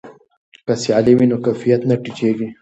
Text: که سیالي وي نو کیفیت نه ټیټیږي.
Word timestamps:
که 0.65 0.73
سیالي 0.81 1.13
وي 1.15 1.25
نو 1.31 1.37
کیفیت 1.45 1.81
نه 1.89 1.95
ټیټیږي. 2.03 2.47